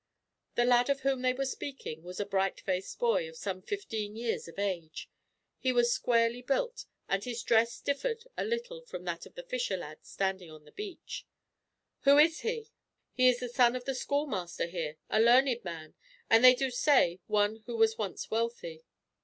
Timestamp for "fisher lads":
9.43-10.09